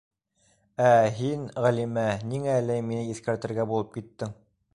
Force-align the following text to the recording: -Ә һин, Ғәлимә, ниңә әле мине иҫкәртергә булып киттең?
-Ә 0.91 0.93
һин, 1.19 1.43
Ғәлимә, 1.65 2.07
ниңә 2.33 2.57
әле 2.63 2.79
мине 2.89 3.05
иҫкәртергә 3.17 3.69
булып 3.75 3.95
киттең? 4.01 4.35